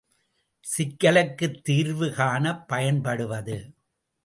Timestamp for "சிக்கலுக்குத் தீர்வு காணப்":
0.63-2.67